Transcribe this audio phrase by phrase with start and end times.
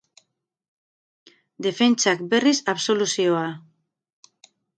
[1.67, 3.45] Defentsak, berriz, absoluzioa.